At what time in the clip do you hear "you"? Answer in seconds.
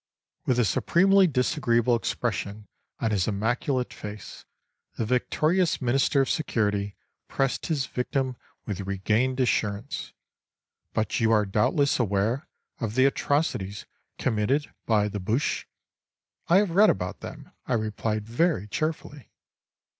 11.19-11.31